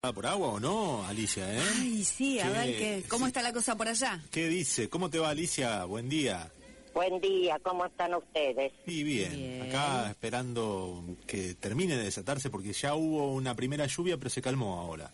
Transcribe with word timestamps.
Por 0.00 0.26
agua 0.26 0.48
o 0.48 0.58
no, 0.60 1.04
Alicia, 1.06 1.44
¿eh? 1.54 1.60
Ay, 1.78 2.02
sí, 2.04 2.40
a 2.40 2.44
¿Qué- 2.44 2.50
ver 2.58 2.66
qué, 2.78 3.04
cómo 3.06 3.26
está 3.26 3.42
la 3.42 3.52
cosa 3.52 3.76
por 3.76 3.86
allá. 3.86 4.18
¿Qué 4.30 4.48
dice? 4.48 4.88
¿Cómo 4.88 5.10
te 5.10 5.18
va, 5.18 5.28
Alicia? 5.28 5.84
Buen 5.84 6.08
día. 6.08 6.50
Buen 6.94 7.20
día, 7.20 7.58
¿cómo 7.62 7.84
están 7.84 8.14
ustedes? 8.14 8.72
Y 8.86 9.02
bien, 9.04 9.36
Bien. 9.36 9.62
acá 9.68 10.08
esperando 10.10 11.04
que 11.26 11.54
termine 11.54 11.98
de 11.98 12.04
desatarse 12.04 12.48
porque 12.48 12.72
ya 12.72 12.94
hubo 12.94 13.34
una 13.34 13.54
primera 13.54 13.84
lluvia, 13.86 14.16
pero 14.16 14.30
se 14.30 14.40
calmó 14.40 14.80
ahora. 14.80 15.10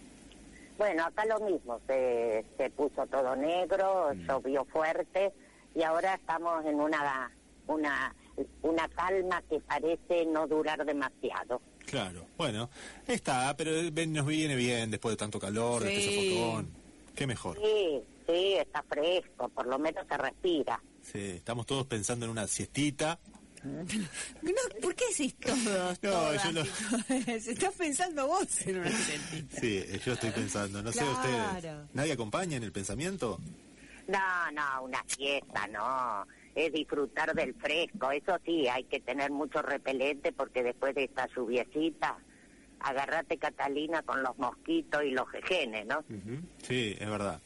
Bueno, 0.78 1.04
acá 1.04 1.24
lo 1.26 1.40
mismo, 1.40 1.80
se, 1.88 2.44
se 2.56 2.70
puso 2.70 3.04
todo 3.08 3.34
negro, 3.34 4.12
llovió 4.12 4.64
fuerte 4.66 5.32
y 5.74 5.82
ahora 5.82 6.14
estamos 6.14 6.64
en 6.64 6.76
una, 6.80 7.32
una, 7.66 8.14
una 8.62 8.88
calma 8.90 9.42
que 9.50 9.58
parece 9.58 10.26
no 10.26 10.46
durar 10.46 10.84
demasiado. 10.86 11.60
Claro, 11.86 12.26
bueno, 12.36 12.68
está, 13.06 13.56
pero 13.56 13.70
ven- 13.92 14.12
nos 14.12 14.26
viene 14.26 14.54
bien 14.56 14.90
después 14.90 15.12
de 15.12 15.16
tanto 15.16 15.38
calor, 15.40 15.82
de 15.84 15.96
este 15.96 16.10
Sí. 16.20 16.30
sofocón. 16.34 16.70
Qué 17.14 17.26
mejor. 17.26 17.56
Sí, 17.58 18.00
sí, 18.26 18.54
está 18.54 18.82
fresco, 18.82 19.48
por 19.48 19.66
lo 19.66 19.78
menos 19.78 20.04
se 20.08 20.16
respira. 20.18 20.82
Sí, 21.02 21.20
estamos 21.36 21.64
todos 21.64 21.86
pensando 21.86 22.26
en 22.26 22.32
una 22.32 22.46
siestita. 22.46 23.18
No, 23.64 24.52
¿Por 24.82 24.94
qué 24.94 25.04
decís 25.10 25.34
todos? 25.40 25.58
No, 25.64 25.96
todas 26.10 26.44
yo 26.44 26.52
todas? 26.52 26.68
Estás 27.48 27.74
pensando 27.74 28.26
vos 28.26 28.46
en 28.66 28.78
una 28.78 28.90
sentita. 28.92 29.60
Sí, 29.60 29.84
yo 30.04 30.12
estoy 30.12 30.30
pensando, 30.30 30.82
no 30.82 30.92
sé 30.92 31.02
ustedes. 31.04 31.74
¿Nadie 31.94 32.12
acompaña 32.12 32.56
en 32.58 32.62
el 32.64 32.72
pensamiento? 32.72 33.40
No, 34.08 34.50
no, 34.52 34.84
una 34.84 35.02
fiesta, 35.04 35.66
no. 35.68 36.26
Es 36.56 36.72
disfrutar 36.72 37.32
del 37.34 37.54
fresco. 37.54 38.10
Eso 38.10 38.36
sí, 38.44 38.66
hay 38.66 38.82
que 38.84 38.98
tener 38.98 39.30
mucho 39.30 39.62
repelente 39.62 40.32
porque 40.32 40.64
después 40.64 40.94
de 40.96 41.04
esta 41.04 41.28
lluviecita, 41.36 42.18
agarrate 42.80 43.38
Catalina 43.38 44.02
con 44.02 44.22
los 44.22 44.36
mosquitos 44.38 45.04
y 45.04 45.10
los 45.10 45.28
jejenes, 45.30 45.86
¿no? 45.86 46.04
Sí, 46.62 46.96
es 46.98 47.08
verdad. 47.08 47.40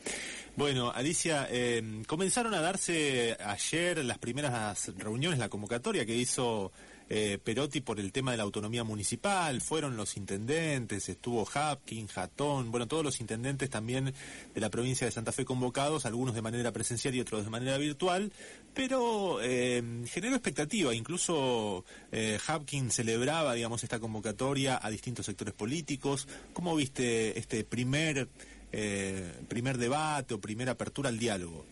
Bueno, 0.57 0.91
Alicia, 0.91 1.47
eh, 1.51 2.03
comenzaron 2.07 2.55
a 2.55 2.61
darse 2.61 3.37
ayer 3.45 4.05
las 4.05 4.19
primeras 4.19 4.93
reuniones, 4.97 5.39
la 5.39 5.49
convocatoria 5.49 6.07
que 6.07 6.15
hizo 6.15 6.73
eh, 7.11 7.39
Perotti 7.43 7.83
por 7.83 8.01
el 8.01 8.11
tema 8.13 8.31
de 8.31 8.39
la 8.39 8.45
autonomía 8.45 8.85
municipal, 8.85 9.61
fueron 9.61 9.99
los 9.99 10.17
intendentes, 10.17 11.11
estuvo 11.11 11.47
Hapkin, 11.53 12.07
Jatón, 12.07 12.71
bueno, 12.71 12.89
todos 12.89 13.05
los 13.05 13.21
intendentes 13.21 13.69
también 13.69 14.15
de 14.55 14.61
la 14.61 14.71
provincia 14.71 15.07
de 15.07 15.11
Santa 15.11 15.33
Fe 15.33 15.45
convocados, 15.45 16.07
algunos 16.07 16.35
de 16.35 16.41
manera 16.41 16.73
presencial 16.73 17.15
y 17.15 17.21
otros 17.21 17.45
de 17.45 17.51
manera 17.51 17.77
virtual, 17.77 18.33
pero 18.73 19.43
eh, 19.43 19.83
generó 20.07 20.35
expectativa, 20.37 20.95
incluso 20.95 21.85
eh, 22.13 22.39
Hapkin 22.47 22.91
celebraba, 22.91 23.53
digamos, 23.53 23.85
esta 23.85 24.01
convocatoria 24.01 24.81
a 24.81 24.89
distintos 24.89 25.27
sectores 25.27 25.53
políticos. 25.53 26.27
¿Cómo 26.55 26.75
viste 26.75 27.39
este 27.39 27.65
primer 27.65 28.29
eh, 28.73 29.33
primer 29.49 29.79
debate 29.79 30.35
o 30.35 30.41
primera 30.41 30.73
apertura 30.73 31.09
al 31.09 31.19
diálogo. 31.19 31.65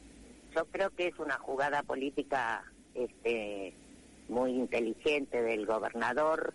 Yo 0.54 0.64
creo 0.66 0.90
que 0.90 1.08
es 1.08 1.18
una 1.18 1.38
jugada 1.38 1.82
política 1.82 2.64
este, 2.94 3.72
muy 4.28 4.52
inteligente 4.52 5.42
del 5.42 5.66
gobernador. 5.66 6.54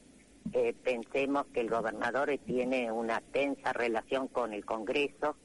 Eh, 0.52 0.76
pensemos 0.84 1.46
que 1.54 1.62
el 1.62 1.70
gobernador 1.70 2.38
tiene 2.46 2.92
una 2.92 3.22
tensa 3.22 3.74
relación 3.74 4.28
con 4.28 4.54
el 4.54 4.66
Congreso 4.66 5.36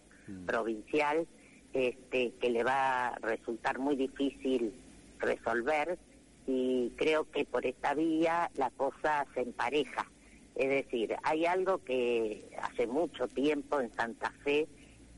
provincial, 0.46 1.26
este, 1.72 2.32
que 2.40 2.50
le 2.50 2.62
va 2.62 3.08
a 3.08 3.18
resultar 3.20 3.78
muy 3.78 3.96
difícil 3.96 4.74
resolver 5.18 5.98
y 6.46 6.92
creo 6.96 7.30
que 7.30 7.44
por 7.44 7.64
esta 7.64 7.94
vía 7.94 8.50
la 8.54 8.70
cosa 8.70 9.26
se 9.34 9.40
empareja. 9.40 10.10
Es 10.54 10.68
decir, 10.68 11.16
hay 11.22 11.46
algo 11.46 11.78
que 11.84 12.50
hace 12.60 12.86
mucho 12.86 13.28
tiempo 13.28 13.80
en 13.80 13.94
Santa 13.94 14.32
Fe 14.44 14.68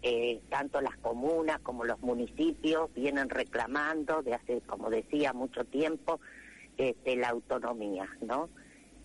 eh, 0.03 0.41
tanto 0.49 0.81
las 0.81 0.97
comunas 0.97 1.61
como 1.61 1.85
los 1.85 2.01
municipios 2.01 2.93
vienen 2.95 3.29
reclamando 3.29 4.23
de 4.23 4.35
hace, 4.35 4.63
como 4.63 4.89
decía, 4.89 5.35
mucho 5.35 5.65
tiempo 5.65 6.21
este, 6.89 7.17
la 7.17 7.29
autonomía, 7.29 8.09
¿no? 8.23 8.49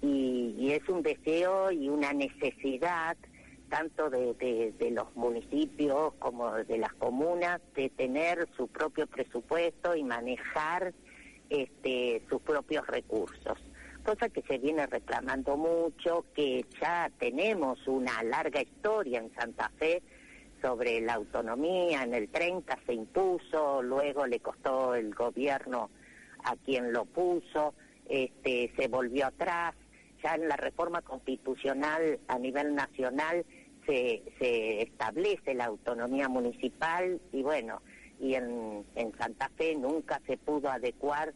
Y, 0.02 0.72
es 0.72 0.88
un 0.90 1.02
deseo 1.03 1.72
y 1.72 1.90
una 1.90 2.12
necesidad 2.13 3.16
tanto 3.69 4.09
de, 4.09 4.34
de- 4.36 4.74
de 4.78 4.91
los 4.91 5.16
municipios 5.16 6.14
como 6.19 6.52
de 6.53 6.78
las 6.78 6.94
comunas 6.94 7.59
de 7.75 7.90
tener 7.90 8.47
su 8.58 8.68
propio 8.68 9.08
presupuesto 9.08 9.96
y 9.96 10.03
manejar 10.03 10.94
este, 11.50 12.22
sus 12.30 12.41
propios 12.41 12.85
recursos 12.88 13.58
cosa 14.03 14.30
que 14.30 14.44
se 14.44 14.59
viene 14.59 14.85
reclamando 14.85 15.58
mucho, 15.58 16.25
que 16.35 16.64
ya 16.80 17.09
tenemos 17.18 17.88
una 17.88 18.22
larga 18.22 18.62
historia 18.62 19.18
en 19.19 19.34
Santa 19.34 19.72
Fe 19.80 20.03
sobre 20.62 21.02
la 21.02 21.16
autonomía, 21.16 22.03
en 22.03 22.14
el 22.14 22.30
30 22.30 22.78
se 22.85 22.94
impuso, 22.94 23.81
luego 23.81 24.28
le 24.28 24.40
costó 24.41 24.94
el 24.94 25.12
gobierno 25.16 25.90
a 26.45 26.56
quien 26.56 26.94
lo 26.94 27.06
puso, 27.06 27.73
este, 28.07 28.72
se 28.78 28.88
volvió 28.88 29.28
atrás, 29.28 29.75
ya 30.23 30.35
en 30.35 30.47
la 30.47 30.56
reforma 30.56 31.01
constitucional 31.01 32.19
a 32.28 32.39
nivel 32.39 32.75
nacional 32.75 33.45
se, 33.85 34.23
establece 34.81 35.53
la 35.53 35.66
autonomía 35.66 36.29
municipal 36.29 37.22
y 37.31 37.44
bueno, 37.44 37.81
y 38.19 38.35
en, 38.35 38.85
Santa 39.17 39.50
Fe 39.57 39.75
nunca 39.75 40.22
se 40.25 40.38
pudo 40.38 40.69
adecuar 40.69 41.34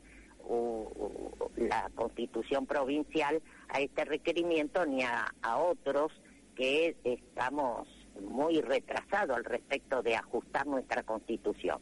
la 1.57 1.91
constitución 1.93 2.65
provincial 2.65 3.41
a 3.67 3.81
este 3.81 4.05
requerimiento 4.05 4.85
ni 4.85 5.03
a, 5.03 5.31
a 5.41 5.57
otros 5.57 6.11
que 6.55 6.95
estamos 7.03 7.87
muy 8.21 8.61
retrasados 8.61 9.37
al 9.37 9.45
respecto 9.45 10.01
de 10.01 10.15
ajustar 10.15 10.65
nuestra 10.65 11.03
constitución. 11.03 11.79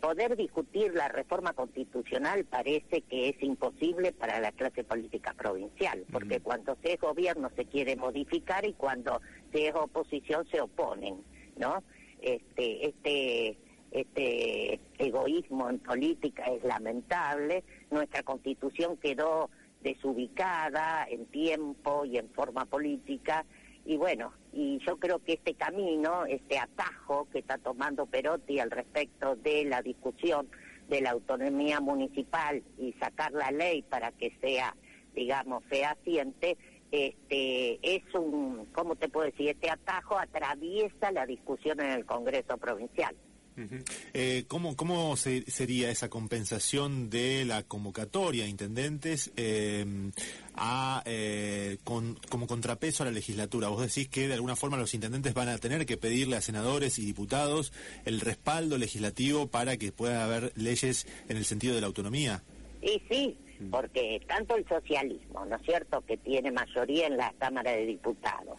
Poder 0.00 0.36
discutir 0.36 0.94
la 0.94 1.08
reforma 1.08 1.52
constitucional 1.52 2.44
parece 2.44 3.02
que 3.02 3.28
es 3.28 3.42
imposible 3.42 4.12
para 4.12 4.40
la 4.40 4.50
clase 4.52 4.82
política 4.82 5.34
provincial, 5.34 6.06
porque 6.10 6.40
cuando 6.40 6.76
se 6.82 6.94
es 6.94 7.00
gobierno 7.00 7.50
se 7.54 7.66
quiere 7.66 7.96
modificar 7.96 8.64
y 8.64 8.72
cuando 8.72 9.20
se 9.52 9.68
es 9.68 9.74
oposición 9.74 10.46
se 10.50 10.60
oponen, 10.60 11.22
¿no? 11.56 11.82
Este, 12.22 12.86
este, 12.86 13.58
este 13.90 14.80
egoísmo 14.98 15.68
en 15.68 15.78
política 15.80 16.44
es 16.44 16.64
lamentable. 16.64 17.62
Nuestra 17.90 18.22
constitución 18.22 18.96
quedó 18.96 19.50
desubicada 19.82 21.06
en 21.10 21.26
tiempo 21.26 22.04
y 22.04 22.16
en 22.16 22.28
forma 22.30 22.64
política. 22.64 23.44
Y 23.84 23.96
bueno, 23.96 24.32
y 24.52 24.78
yo 24.86 24.98
creo 24.98 25.18
que 25.20 25.34
este 25.34 25.54
camino, 25.54 26.26
este 26.26 26.58
atajo 26.58 27.28
que 27.32 27.38
está 27.40 27.58
tomando 27.58 28.06
Perotti 28.06 28.58
al 28.58 28.70
respecto 28.70 29.36
de 29.36 29.64
la 29.64 29.82
discusión 29.82 30.48
de 30.88 31.00
la 31.00 31.10
autonomía 31.10 31.80
municipal 31.80 32.62
y 32.78 32.92
sacar 32.94 33.32
la 33.32 33.50
ley 33.50 33.82
para 33.82 34.12
que 34.12 34.36
sea, 34.40 34.76
digamos, 35.14 35.64
fehaciente, 35.64 36.58
este, 36.90 37.78
es 37.82 38.02
un, 38.14 38.66
¿cómo 38.72 38.96
te 38.96 39.08
puedo 39.08 39.26
decir? 39.26 39.50
Este 39.50 39.70
atajo 39.70 40.18
atraviesa 40.18 41.12
la 41.12 41.24
discusión 41.26 41.80
en 41.80 41.90
el 41.90 42.04
Congreso 42.04 42.58
Provincial. 42.58 43.16
Eh, 44.14 44.44
¿Cómo, 44.48 44.76
cómo 44.76 45.16
se- 45.16 45.42
sería 45.50 45.90
esa 45.90 46.08
compensación 46.08 47.10
de 47.10 47.44
la 47.44 47.62
convocatoria, 47.62 48.46
intendentes, 48.46 49.30
eh, 49.36 49.84
a, 50.54 51.02
eh, 51.06 51.78
con- 51.84 52.18
como 52.28 52.46
contrapeso 52.46 53.02
a 53.02 53.06
la 53.06 53.12
legislatura? 53.12 53.68
Vos 53.68 53.80
decís 53.82 54.08
que 54.08 54.28
de 54.28 54.34
alguna 54.34 54.56
forma 54.56 54.76
los 54.76 54.94
intendentes 54.94 55.34
van 55.34 55.48
a 55.48 55.58
tener 55.58 55.86
que 55.86 55.96
pedirle 55.96 56.36
a 56.36 56.40
senadores 56.40 56.98
y 56.98 57.04
diputados 57.04 57.72
el 58.04 58.20
respaldo 58.20 58.78
legislativo 58.78 59.46
para 59.48 59.76
que 59.76 59.92
pueda 59.92 60.24
haber 60.24 60.52
leyes 60.56 61.06
en 61.28 61.36
el 61.36 61.44
sentido 61.44 61.74
de 61.74 61.80
la 61.80 61.86
autonomía. 61.86 62.42
Y 62.82 63.00
sí, 63.10 63.36
porque 63.70 64.20
tanto 64.26 64.56
el 64.56 64.66
socialismo, 64.66 65.44
¿no 65.44 65.56
es 65.56 65.62
cierto?, 65.62 66.02
que 66.06 66.16
tiene 66.16 66.50
mayoría 66.50 67.06
en 67.06 67.16
la 67.18 67.32
Cámara 67.38 67.72
de 67.72 67.84
Diputados, 67.86 68.56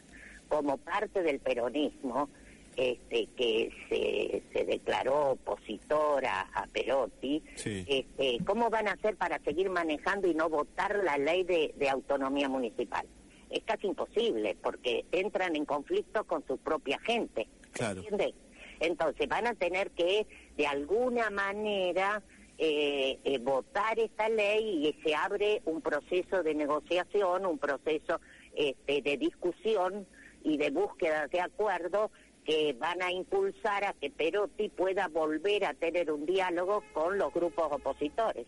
como 0.48 0.78
parte 0.78 1.24
del 1.24 1.40
peronismo, 1.40 2.30
este, 2.76 3.28
que 3.36 3.70
se, 3.90 4.44
se 4.54 4.66
declaró 4.66 5.32
opositora 5.32 6.50
a 6.54 6.66
Perotti, 6.68 7.44
Sí. 7.56 7.86
este, 7.88 8.40
¿cómo 8.46 8.70
van 8.70 8.88
a 8.88 8.94
hacer 8.94 9.16
para 9.18 9.40
seguir 9.40 9.70
manejando 9.70 10.28
y 10.28 10.34
no 10.34 10.50
votar 10.50 11.04
la 11.04 11.18
ley 11.18 11.44
de, 11.44 11.74
de 11.78 11.90
autonomía 11.90 12.50
municipal? 12.50 13.06
es 13.50 13.64
casi 13.66 13.88
imposible 13.88 14.56
porque 14.64 15.04
entran 15.12 15.58
en 15.58 15.66
conflicto 15.66 16.24
con 16.24 16.42
su 16.48 16.58
propia 16.58 16.98
gente. 17.02 17.50
Claro. 17.74 18.00
¿Entiendes? 18.00 18.34
Entonces 18.80 19.28
van 19.28 19.46
a 19.46 19.54
tener 19.56 19.92
que, 19.92 20.26
de 20.56 20.68
alguna 20.68 21.30
manera, 21.30 22.24
eh, 22.58 23.20
eh, 23.26 23.38
votar 23.40 24.00
esta 24.00 24.30
ley 24.30 24.88
y 24.88 25.04
se 25.04 25.14
abre 25.16 25.62
un 25.66 25.82
proceso 25.82 26.44
de 26.44 26.56
negociación, 26.56 27.46
un 27.46 27.58
proceso 27.58 28.22
este, 28.56 29.02
de 29.02 29.18
discusión 29.18 30.08
y 30.46 30.58
de 30.58 30.72
búsqueda 30.72 31.28
de 31.28 31.42
acuerdo 31.42 32.10
que 32.46 32.74
van 32.74 33.02
a 33.02 33.12
impulsar 33.12 33.84
a 33.84 33.94
que 33.94 34.10
Perotti 34.10 34.70
pueda 34.70 35.08
volver 35.08 35.66
a 35.66 35.74
tener 35.74 36.12
un 36.12 36.26
diálogo 36.26 36.84
con 36.94 37.18
los 37.18 37.34
grupos 37.34 37.72
opositores. 37.72 38.48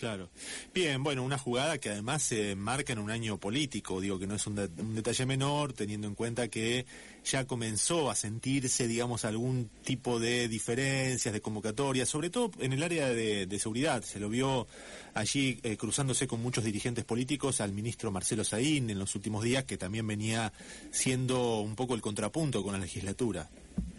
Claro. 0.00 0.30
Bien, 0.72 1.02
bueno, 1.02 1.22
una 1.22 1.36
jugada 1.36 1.76
que 1.76 1.90
además 1.90 2.22
se 2.22 2.56
marca 2.56 2.94
en 2.94 3.00
un 3.00 3.10
año 3.10 3.36
político, 3.36 4.00
digo 4.00 4.18
que 4.18 4.26
no 4.26 4.36
es 4.36 4.46
un, 4.46 4.54
detalle 4.94 5.26
menor, 5.26 5.74
teniendo 5.74 6.06
en 6.06 6.14
cuenta 6.14 6.48
que 6.48 6.86
ya 7.22 7.46
comenzó 7.46 8.10
a 8.10 8.14
sentirse, 8.14 8.88
digamos, 8.88 9.26
algún 9.26 9.68
tipo 9.84 10.18
de 10.18 10.48
diferencias, 10.48 11.34
de 11.34 11.42
convocatorias, 11.42 12.08
sobre 12.08 12.30
todo 12.30 12.50
en 12.60 12.72
el 12.72 12.82
área 12.82 13.10
de, 13.10 13.58
seguridad. 13.58 14.02
Se 14.02 14.18
lo 14.18 14.30
vio 14.30 14.66
allí 15.12 15.60
eh, 15.64 15.76
cruzándose 15.76 16.26
con 16.26 16.40
muchos 16.40 16.64
dirigentes 16.64 17.04
políticos 17.04 17.60
al 17.60 17.72
ministro 17.72 18.10
Marcelo 18.10 18.42
Saín 18.42 18.88
en 18.88 18.98
los 18.98 19.14
últimos 19.14 19.44
días, 19.44 19.64
que 19.64 19.76
también 19.76 20.06
venía 20.06 20.50
siendo 20.90 21.60
un 21.60 21.76
poco 21.76 21.94
el 21.94 22.00
contrapunto 22.00 22.62
con 22.62 22.72
la 22.72 22.78
legislatura. 22.78 23.50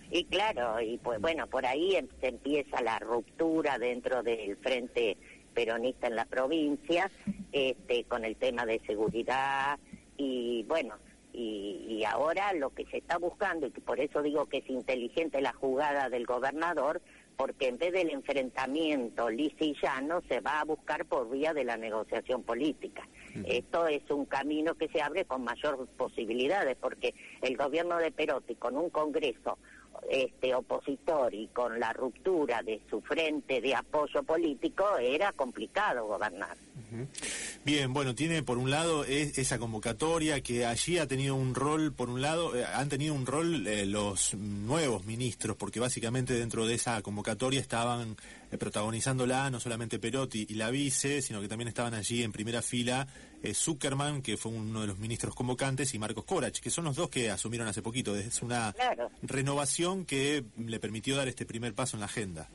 Y 0.10 0.26
claro, 0.26 0.82
y 0.82 0.98
pues 0.98 1.22
bueno, 1.22 1.48
por 1.48 1.66
ahí 1.66 1.96
em, 1.96 2.08
se 2.20 2.28
empieza 2.28 2.82
la 2.82 3.00
ruptura 3.00 3.78
dentro 3.78 4.24
del 4.24 4.58
frente 4.58 5.16
peronista 5.54 6.08
en 6.08 6.16
la 6.16 6.26
provincia, 6.26 7.12
este, 7.52 8.04
con 8.06 8.26
el 8.26 8.36
tema 8.36 8.66
de 8.66 8.80
seguridad 8.86 9.78
y 10.18 10.64
bueno, 10.68 10.96
y, 11.34 12.04
ahora 12.06 12.54
lo 12.54 12.72
que 12.72 12.86
se 12.86 12.98
está 12.98 13.18
buscando, 13.18 13.68
y 13.68 13.70
por 13.70 14.00
eso 14.00 14.22
digo 14.22 14.48
que 14.48 14.58
es 14.58 14.70
inteligente 14.70 15.42
la 15.42 15.54
jugada 15.54 16.10
del 16.10 16.26
gobernador, 16.26 17.02
porque 17.38 17.68
en 17.68 17.78
vez 17.78 17.94
del 17.94 18.10
enfrentamiento 18.10 19.30
lisillano 19.30 20.22
se 20.28 20.42
va 20.42 20.60
a 20.60 20.66
buscar 20.66 21.06
por 21.06 21.30
vía 21.30 21.54
de 21.54 21.64
la 21.64 21.78
negociación 21.78 22.44
política. 22.44 23.08
Esto 23.46 23.88
es 23.88 24.02
un 24.12 24.26
camino 24.26 24.76
que 24.76 24.90
se 24.90 25.02
abre 25.02 25.26
con 25.26 25.44
mayor 25.44 25.88
posibilidades, 25.98 26.76
porque 26.80 27.16
el 27.42 27.56
gobierno 27.56 27.98
de 27.98 28.12
Perotti 28.12 28.56
con 28.56 28.78
un 28.78 28.90
Congreso 28.90 29.58
este 30.10 30.54
opositor 30.56 31.34
y 31.34 31.48
con 31.48 31.80
la 31.80 31.94
ruptura 31.94 32.62
de 32.64 32.82
su 32.90 33.02
frente 33.02 33.62
de 33.62 33.76
apoyo 33.76 34.24
político 34.24 34.98
era 34.98 35.32
complicado 35.32 36.06
gobernar. 36.06 36.58
Bien, 37.64 37.94
bueno, 37.94 38.16
tiene 38.16 38.44
por 38.44 38.58
un 38.58 38.70
lado 38.70 39.06
esa 39.06 39.60
convocatoria 39.60 40.42
que 40.42 40.66
allí 40.66 40.98
ha 40.98 41.08
tenido 41.08 41.36
un 41.36 41.56
rol, 41.56 41.94
por 41.94 42.10
un 42.10 42.22
lado, 42.22 42.56
eh, 42.56 42.66
han 42.66 42.90
tenido 42.90 43.14
un 43.14 43.26
rol 43.26 43.66
eh, 43.68 43.86
los 43.86 44.34
nuevos 44.34 45.06
ministros, 45.06 45.56
porque 45.56 45.80
básicamente 45.80 46.34
dentro 46.34 46.66
de 46.66 46.74
esa 46.76 47.02
convocatoria 47.02 47.62
estaban 47.62 48.18
eh, 48.52 48.58
protagonizándola 48.58 49.50
no 49.50 49.60
solamente 49.60 50.00
Perotti 50.00 50.46
y 50.50 50.56
la 50.56 50.70
vice, 50.70 51.22
sino 51.22 51.40
que 51.40 51.48
también 51.48 51.70
estaban 51.70 51.94
allí 51.94 52.24
en 52.24 52.32
primera 52.32 52.62
fila 52.62 53.08
Zuckerman, 53.54 54.22
que 54.22 54.38
fue 54.38 54.52
uno 54.52 54.82
de 54.82 54.88
los 54.88 55.00
ministros 55.00 55.34
convocantes, 55.34 55.94
y 55.94 56.00
Marcos 56.00 56.26
Corach, 56.26 56.60
que 56.60 56.70
son 56.70 56.84
los 56.86 56.96
dos 56.96 57.10
que 57.10 57.32
asumieron 57.32 57.68
hace 57.68 57.82
poquito. 57.82 58.16
Es 58.16 58.42
una 58.44 58.76
renovación 59.24 60.06
que 60.06 60.44
le 60.58 60.80
permitió 60.80 61.16
dar 61.16 61.28
este 61.28 61.46
primer 61.46 61.74
paso 61.74 61.96
en 61.96 62.02
la 62.02 62.06
agenda. 62.06 62.50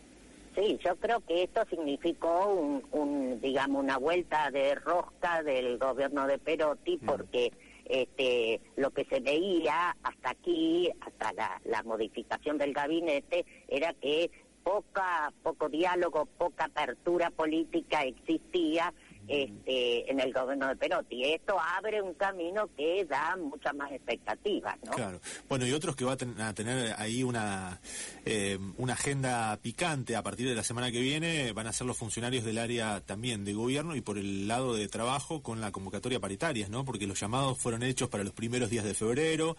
Sí, 0.57 0.79
yo 0.83 0.97
creo 0.97 1.21
que 1.21 1.43
esto 1.43 1.65
significó 1.69 2.47
un, 2.91 3.41
digamos, 3.43 3.85
una 3.85 3.99
vuelta 3.99 4.51
de 4.51 4.75
rosca 4.75 5.43
del 5.43 5.77
gobierno 5.77 6.27
de 6.27 6.39
Perotti, 6.39 6.97
mm. 6.97 7.07
porque 7.07 7.53
este, 7.85 8.63
lo 8.77 8.91
que 8.91 9.05
se 9.05 9.21
veía 9.21 9.95
hasta 10.03 10.31
aquí, 10.31 10.91
hasta 11.01 11.35
la, 11.35 11.61
la 11.67 11.83
modificación 11.83 12.57
del 12.57 12.73
gabinete, 12.73 13.45
era 13.69 13.93
que 13.93 14.31
poca, 14.65 15.31
poco 15.43 15.69
diálogo, 15.69 16.25
poca 16.25 16.65
apertura 16.65 17.31
política 17.31 18.03
existía 18.03 18.95
este, 19.29 20.11
en 20.11 20.21
el 20.21 20.33
gobierno 20.33 20.69
de 20.69 20.77
Perotti. 20.77 21.25
Esto 21.25 21.57
abre 21.59 22.01
un 22.01 22.15
camino 22.15 22.69
que 22.77 23.05
da 23.05 23.37
muchas 23.37 23.75
más 23.75 23.91
expectativas, 23.93 24.77
¿no? 24.85 24.93
Claro. 24.93 25.21
Bueno, 25.49 25.67
y 25.67 25.73
otros 25.73 25.97
que 25.97 26.05
van 26.05 26.41
a 26.41 26.55
tener 26.55 26.95
ahí 26.99 27.23
una, 27.23 27.81
eh, 28.25 28.59
una 28.79 28.93
agenda 28.93 29.57
picante 29.61 30.17
a 30.17 30.23
partir 30.23 30.49
de 30.49 30.55
la 30.55 30.63
semana 30.63 30.91
que 30.91 31.01
viene 31.01 31.53
van 31.53 31.67
a 31.67 31.73
ser 31.73 31.87
los 31.87 31.97
funcionarios 31.97 32.45
del 32.45 32.59
área 32.59 33.01
también 33.01 33.45
de 33.45 33.55
gobierno 33.55 33.97
y 33.97 34.01
por 34.01 34.19
el 34.19 34.49
lado 34.49 34.75
de 34.75 34.89
trabajo 34.89 35.43
con 35.43 35.61
la 35.61 35.73
convocatoria 35.73 36.21
paritaria, 36.21 36.69
¿no? 36.69 36.85
Porque 36.85 37.07
los 37.07 37.21
llamados 37.21 37.59
fueron 37.59 37.83
hechos 37.83 38.09
para 38.09 38.25
los 38.25 38.33
primeros 38.33 38.71
días 38.71 38.85
de 38.85 38.95
febrero 38.95 39.57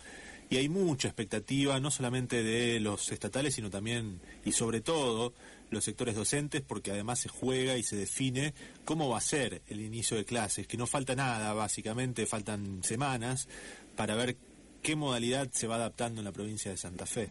y 0.49 0.57
hay 0.57 0.69
mucha 0.69 1.09
expectativa, 1.09 1.79
no 1.79 1.91
solamente 1.91 2.44
de 2.44 2.79
los 2.79 3.11
estatales, 3.11 3.55
sino 3.55 3.69
también 3.69 4.21
y 4.45 4.53
sobre 4.53 4.81
todo 4.81 5.33
los 5.69 5.83
sectores 5.83 6.15
docentes, 6.15 6.61
porque 6.61 6.91
además 6.91 7.19
se 7.19 7.29
juega 7.29 7.75
y 7.75 7.83
se 7.83 7.97
define 7.97 8.53
cómo 8.85 9.09
va 9.09 9.17
a 9.17 9.21
ser 9.21 9.61
el 9.67 9.81
inicio 9.81 10.15
de 10.15 10.23
clases, 10.23 10.67
que 10.67 10.77
no 10.77 10.88
falta 10.88 11.15
nada, 11.15 11.53
básicamente 11.53 12.25
faltan 12.25 12.83
semanas 12.83 13.49
para 13.97 14.15
ver 14.15 14.38
qué 14.81 14.95
modalidad 14.95 15.49
se 15.51 15.67
va 15.67 15.75
adaptando 15.75 16.21
en 16.21 16.25
la 16.25 16.31
provincia 16.31 16.71
de 16.71 16.77
Santa 16.77 17.05
Fe. 17.05 17.29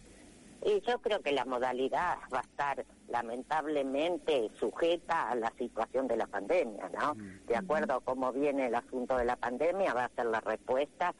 Y 0.66 0.80
yo 0.86 0.98
creo 0.98 1.22
que 1.22 1.32
la 1.32 1.44
modalidad 1.44 2.18
va 2.32 2.40
a 2.40 2.42
estar 2.42 2.84
lamentablemente 3.08 4.50
sujeta 4.58 5.30
a 5.30 5.34
la 5.36 5.52
situación 5.56 6.08
de 6.08 6.16
la 6.16 6.26
pandemia, 6.26 6.88
¿no? 6.88 7.14
De 7.46 7.54
acuerdo 7.54 7.94
a 7.94 8.00
cómo 8.00 8.32
viene 8.32 8.66
el 8.66 8.74
asunto 8.74 9.16
de 9.16 9.26
la 9.26 9.36
pandemia, 9.36 9.94
va 9.94 10.06
a 10.06 10.10
ser 10.16 10.26
la 10.26 10.40
respuesta 10.40 11.14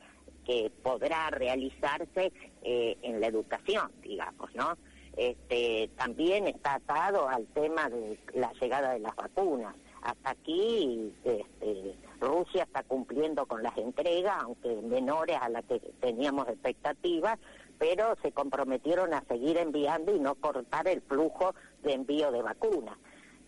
que 0.47 0.71
podrá 0.83 1.29
realizarse 1.31 2.33
eh, 2.63 2.97
en 3.03 3.21
la 3.21 3.27
educación, 3.27 3.91
digamos, 4.03 4.55
¿no? 4.55 4.77
Este, 5.17 5.91
también 5.97 6.47
está 6.47 6.75
atado 6.75 7.29
al 7.29 7.47
tema 7.49 7.89
de 7.89 8.19
la 8.35 8.53
llegada 8.53 8.93
de 8.93 9.01
las 9.01 9.17
vacunas. 9.17 9.75
Hasta 10.03 10.31
aquí 10.31 11.13
este, 11.25 11.97
Rusia 12.21 12.65
está 12.65 12.83
cumpliendo 12.83 13.47
con 13.47 13.63
las 13.63 13.77
entregas, 13.79 14.37
aunque 14.43 14.77
menores 14.83 15.39
a 15.41 15.49
las 15.49 15.65
que 15.65 15.81
teníamos 16.01 16.49
expectativas, 16.49 17.39
pero 17.79 18.15
se 18.23 18.31
comprometieron 18.31 19.15
a 19.15 19.25
seguir 19.25 19.57
enviando 19.57 20.15
y 20.15 20.21
no 20.21 20.35
cortar 20.35 20.87
el 20.87 21.01
flujo 21.03 21.55
de 21.83 21.95
envío 21.95 22.31
de 22.31 22.43
vacunas. 22.43 22.97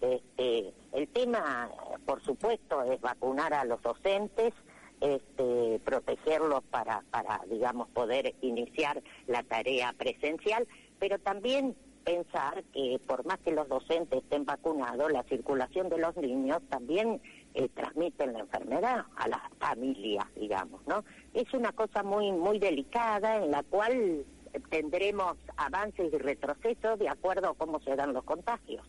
Este, 0.01 0.73
el 0.93 1.09
tema, 1.09 1.71
por 2.07 2.23
supuesto, 2.23 2.83
es 2.85 3.01
vacunar 3.01 3.53
a 3.53 3.65
los 3.65 3.83
docentes, 3.83 4.55
este, 5.01 5.81
protegerlos 5.85 6.63
para, 6.71 7.03
para, 7.11 7.41
digamos, 7.49 7.89
poder 7.89 8.35
iniciar 8.41 9.03
la 9.27 9.43
tarea 9.43 9.93
presencial, 9.97 10.67
pero 10.99 11.19
también 11.19 11.77
pensar 12.05 12.65
que 12.73 12.99
por 13.07 13.27
más 13.27 13.39
que 13.41 13.53
los 13.53 13.69
docentes 13.69 14.23
estén 14.23 14.45
vacunados, 14.45 15.13
la 15.13 15.25
circulación 15.25 15.89
de 15.89 15.99
los 15.99 16.17
niños 16.17 16.61
también 16.71 17.21
eh, 17.55 17.69
transmiten 17.75 18.33
la 18.33 18.41
enfermedad 18.41 19.05
a 19.17 19.29
las 19.29 19.41
familias, 19.59 20.25
digamos, 20.35 20.81
¿no? 20.87 21.05
Es 21.35 21.53
una 21.53 21.73
cosa 21.73 22.03
muy 22.03 22.33
muy 22.33 22.59
delicada 22.59 23.37
en 23.37 23.51
la 23.51 23.63
cual 23.63 24.25
tendremos 24.71 25.37
avances 25.57 26.13
y 26.13 26.19
retrocesos 26.19 26.99
de 26.99 27.09
acuerdo 27.09 27.51
a 27.51 27.55
cómo 27.55 27.81
se 27.81 27.95
dan 27.95 28.15
los 28.15 28.25
contagios. 28.25 28.87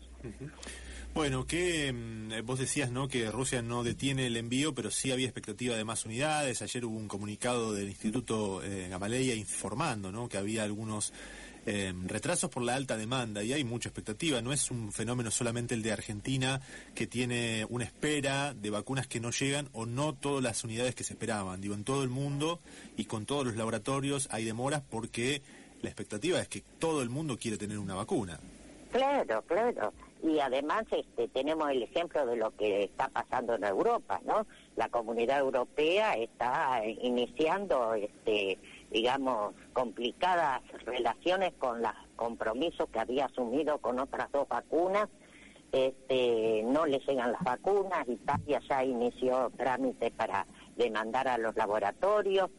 Bueno, 1.13 1.45
que 1.45 1.91
mm, 1.91 2.45
vos 2.45 2.59
decías 2.59 2.91
no 2.91 3.07
que 3.07 3.31
Rusia 3.31 3.61
no 3.61 3.83
detiene 3.83 4.27
el 4.27 4.37
envío, 4.37 4.73
pero 4.73 4.91
sí 4.91 5.11
había 5.11 5.25
expectativa 5.25 5.75
de 5.75 5.83
más 5.83 6.05
unidades. 6.05 6.61
Ayer 6.61 6.85
hubo 6.85 6.97
un 6.97 7.07
comunicado 7.07 7.73
del 7.73 7.89
Instituto 7.89 8.63
eh, 8.63 8.87
Gamaleya 8.89 9.33
informando 9.33 10.11
¿no? 10.11 10.29
que 10.29 10.37
había 10.37 10.63
algunos 10.63 11.11
eh, 11.65 11.93
retrasos 12.05 12.49
por 12.49 12.63
la 12.63 12.75
alta 12.75 12.95
demanda 12.95 13.43
y 13.43 13.53
hay 13.53 13.63
mucha 13.63 13.89
expectativa. 13.89 14.41
No 14.41 14.53
es 14.53 14.69
un 14.71 14.91
fenómeno 14.91 15.31
solamente 15.31 15.73
el 15.73 15.81
de 15.81 15.91
Argentina 15.91 16.61
que 16.93 17.07
tiene 17.07 17.65
una 17.69 17.85
espera 17.85 18.53
de 18.53 18.69
vacunas 18.69 19.07
que 19.07 19.19
no 19.19 19.31
llegan 19.31 19.67
o 19.73 19.85
no 19.85 20.13
todas 20.13 20.43
las 20.43 20.63
unidades 20.63 20.93
que 20.93 21.03
se 21.03 21.13
esperaban. 21.13 21.59
Digo, 21.59 21.73
en 21.73 21.83
todo 21.83 22.03
el 22.03 22.09
mundo 22.09 22.59
y 22.95 23.05
con 23.05 23.25
todos 23.25 23.45
los 23.45 23.55
laboratorios 23.55 24.27
hay 24.31 24.45
demoras 24.45 24.83
porque 24.89 25.41
la 25.81 25.89
expectativa 25.89 26.39
es 26.39 26.47
que 26.47 26.63
todo 26.77 27.01
el 27.01 27.09
mundo 27.09 27.37
quiere 27.37 27.57
tener 27.57 27.79
una 27.79 27.95
vacuna. 27.95 28.39
Claro, 28.91 29.41
claro 29.47 29.93
y 30.21 30.39
además 30.39 30.83
este, 30.91 31.27
tenemos 31.29 31.69
el 31.71 31.83
ejemplo 31.83 32.25
de 32.25 32.35
lo 32.35 32.51
que 32.55 32.83
está 32.83 33.07
pasando 33.07 33.55
en 33.55 33.63
Europa, 33.63 34.19
¿no? 34.25 34.45
La 34.75 34.89
comunidad 34.89 35.39
europea 35.39 36.13
está 36.13 36.81
iniciando, 36.85 37.93
este, 37.93 38.57
digamos, 38.91 39.53
complicadas 39.73 40.61
relaciones 40.85 41.53
con 41.57 41.81
los 41.81 41.91
compromisos 42.15 42.89
que 42.89 42.99
había 42.99 43.25
asumido 43.25 43.77
con 43.77 43.99
otras 43.99 44.31
dos 44.31 44.47
vacunas. 44.47 45.07
Este, 45.71 46.63
no 46.65 46.85
le 46.85 46.99
llegan 46.99 47.31
las 47.31 47.43
vacunas, 47.43 48.07
Italia 48.07 48.59
ya 48.67 48.83
inició 48.83 49.51
trámites 49.55 50.11
para 50.11 50.45
demandar 50.75 51.27
a 51.27 51.37
los 51.37 51.55
laboratorios. 51.55 52.49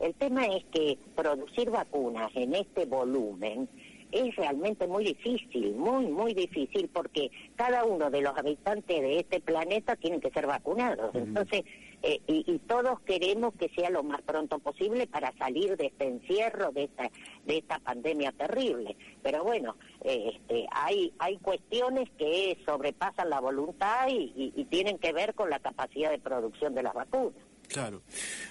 El 0.00 0.14
tema 0.14 0.44
es 0.46 0.64
que 0.66 0.98
producir 1.14 1.70
vacunas 1.70 2.30
en 2.34 2.54
este 2.54 2.84
volumen 2.84 3.68
es 4.12 4.36
realmente 4.36 4.86
muy 4.86 5.04
difícil, 5.04 5.74
muy, 5.74 6.06
muy 6.06 6.34
difícil, 6.34 6.88
porque 6.92 7.30
cada 7.56 7.84
uno 7.84 8.10
de 8.10 8.20
los 8.20 8.36
habitantes 8.36 9.00
de 9.00 9.20
este 9.20 9.40
planeta 9.40 9.96
tiene 9.96 10.20
que 10.20 10.30
ser 10.30 10.46
vacunados. 10.46 11.14
Entonces, 11.14 11.64
eh, 12.02 12.20
y, 12.26 12.58
todos 12.66 13.00
queremos 13.00 13.54
que 13.54 13.68
sea 13.70 13.90
lo 13.90 14.02
más 14.02 14.22
pronto 14.22 14.58
posible 14.58 15.06
para 15.06 15.32
salir 15.38 15.76
de 15.76 15.86
este 15.86 16.06
encierro, 16.06 16.70
de 16.72 16.84
esta, 16.84 17.10
de 17.44 17.58
esta 17.58 17.78
pandemia 17.78 18.32
terrible. 18.32 18.96
Pero 19.22 19.42
bueno, 19.44 19.76
eh, 20.02 20.32
este, 20.34 20.66
hay, 20.70 21.12
hay 21.18 21.38
cuestiones 21.38 22.08
que 22.18 22.58
sobrepasan 22.66 23.30
la 23.30 23.40
voluntad 23.40 24.08
y, 24.08 24.52
y 24.54 24.64
tienen 24.66 24.98
que 24.98 25.12
ver 25.12 25.34
con 25.34 25.50
la 25.50 25.58
capacidad 25.58 26.10
de 26.10 26.18
producción 26.18 26.74
de 26.74 26.82
las 26.82 26.94
vacunas. 26.94 27.45
Claro. 27.68 28.02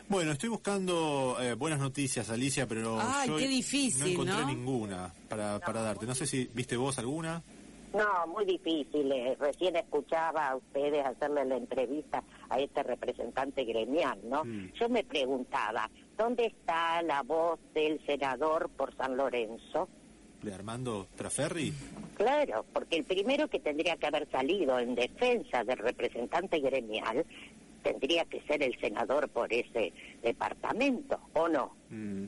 Bueno, 0.08 0.32
estoy 0.32 0.50
buscando 0.50 1.38
eh, 1.40 1.54
buenas 1.54 1.80
noticias, 1.80 2.30
Alicia, 2.30 2.68
pero 2.68 3.00
yo 3.26 3.38
difícil, 3.38 4.00
no 4.00 4.24
encontré 4.24 4.46
ninguna 4.46 5.14
para, 5.30 5.60
para 5.60 5.82
darte. 5.82 6.06
No 6.06 6.16
sé 6.16 6.28
si 6.28 6.50
viste 6.54 6.78
vos 6.78 6.98
alguna. 7.00 7.42
No, 7.96 8.28
muy 8.28 8.46
difícil. 8.46 9.10
Eh, 9.10 9.38
recién 9.40 9.78
escuchaba 9.78 10.50
a 10.50 10.56
ustedes 10.58 11.06
hacerle 11.06 11.46
la 11.46 11.56
entrevista 11.56 12.22
a 12.50 12.60
este 12.60 12.84
representante 12.84 13.64
gremial, 13.64 14.20
¿no? 14.26 14.44
Mm. 14.44 14.74
Yo 14.74 14.90
me 14.90 15.04
preguntaba, 15.06 15.90
¿dónde 16.18 16.48
está 16.48 17.02
la 17.04 17.24
voz 17.24 17.58
del 17.74 18.06
senador 18.06 18.70
por 18.76 18.94
San 18.98 19.16
Lorenzo? 19.16 19.88
¿De 20.42 20.54
Armando 20.54 21.08
Traferri? 21.16 21.74
Claro, 22.18 22.66
porque 22.74 22.98
el 22.98 23.06
primero 23.06 23.48
que 23.48 23.60
tendría 23.60 23.96
que 23.96 24.08
haber 24.08 24.30
salido 24.30 24.78
en 24.78 24.94
defensa 24.96 25.64
del 25.64 25.78
representante 25.78 26.60
gremial 26.60 27.26
tendría 27.86 28.26
que 28.26 28.42
ser 28.42 28.64
el 28.64 28.76
senador 28.80 29.30
por 29.30 29.54
ese 29.54 29.94
departamento, 30.24 31.20
¿o 31.34 31.48
no? 31.48 31.76
Mm, 31.92 32.26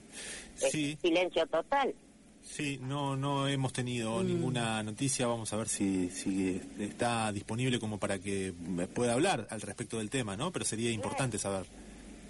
sí. 0.53 0.95
silencio 1.01 1.47
total. 1.47 1.95
Sí, 2.43 2.79
no 2.81 3.17
no 3.17 3.47
hemos 3.47 3.73
tenido 3.73 4.19
mm. 4.19 4.27
ninguna 4.27 4.83
noticia. 4.83 5.25
Vamos 5.25 5.51
a 5.53 5.57
ver 5.57 5.67
si, 5.67 6.09
si 6.11 6.61
está 6.79 7.31
disponible 7.31 7.79
como 7.79 7.97
para 7.97 8.19
que 8.19 8.53
pueda 8.93 9.13
hablar 9.13 9.47
al 9.49 9.61
respecto 9.61 9.97
del 9.97 10.11
tema, 10.11 10.37
¿no? 10.37 10.51
Pero 10.51 10.63
sería 10.63 10.91
importante 10.91 11.39
saber. 11.39 11.65